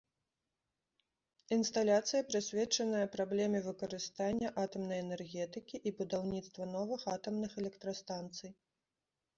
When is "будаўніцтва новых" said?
6.01-7.01